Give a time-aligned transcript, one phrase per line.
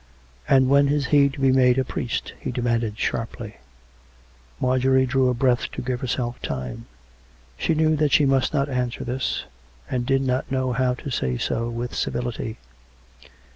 [0.49, 3.57] "And when is he to be made priest?" he demanded sharply.
[4.59, 6.87] Marjorie drew a breath to give herself time;
[7.55, 7.97] she knew COME RACK!
[7.97, 8.07] COME ROPE!
[8.07, 9.45] 211 that she must not answer this;
[9.91, 12.57] and did not know how to say so with civility.